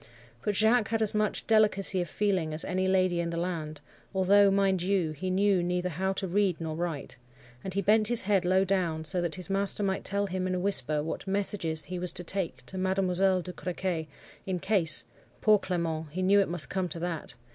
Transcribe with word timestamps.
But 0.41 0.55
Jacques 0.55 0.87
had 0.87 1.03
as 1.03 1.13
much 1.13 1.45
delicacy 1.45 2.01
of 2.01 2.09
feeling 2.09 2.55
as 2.55 2.65
any 2.65 2.87
lady 2.87 3.19
in 3.19 3.29
the 3.29 3.37
land, 3.37 3.81
although, 4.15 4.49
mind 4.49 4.81
you, 4.81 5.11
he 5.11 5.29
knew 5.29 5.61
neither 5.61 5.89
how 5.89 6.11
to 6.13 6.27
read 6.27 6.59
nor 6.59 6.75
write,—and 6.75 7.85
bent 7.85 8.07
his 8.07 8.23
head 8.23 8.43
low 8.43 8.63
down, 8.65 9.03
so 9.03 9.21
that 9.21 9.35
his 9.35 9.47
master 9.47 9.83
might 9.83 10.03
tell 10.03 10.25
him 10.25 10.47
in 10.47 10.55
a 10.55 10.59
whisper 10.59 11.03
what 11.03 11.27
messages 11.27 11.85
he 11.85 11.99
was 11.99 12.11
to 12.13 12.23
take 12.23 12.65
to 12.65 12.79
Mademoiselle 12.79 13.43
de 13.43 13.53
Crequy, 13.53 14.07
in 14.47 14.57
case—Poor 14.57 15.59
Clement, 15.59 16.07
he 16.09 16.23
knew 16.23 16.39
it 16.39 16.49
must 16.49 16.67
come 16.71 16.89
to 16.89 16.97
that! 16.97 17.35